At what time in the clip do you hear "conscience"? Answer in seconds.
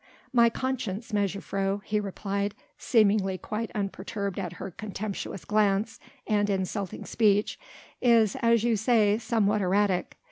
0.49-1.11